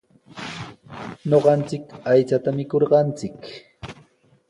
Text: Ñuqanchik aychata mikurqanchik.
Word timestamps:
Ñuqanchik 1.29 1.85
aychata 2.11 2.49
mikurqanchik. 2.57 3.39